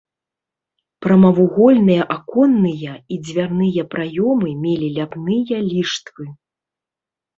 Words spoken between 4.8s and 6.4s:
ляпныя ліштвы.